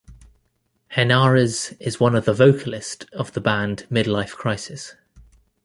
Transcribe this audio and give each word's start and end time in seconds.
Henares 0.95 1.77
is 1.79 1.99
one 1.99 2.15
of 2.15 2.25
the 2.25 2.33
vocalist 2.33 3.05
of 3.13 3.33
the 3.33 3.39
band 3.39 3.85
Midlife 3.91 4.31
Crisis. 4.31 4.95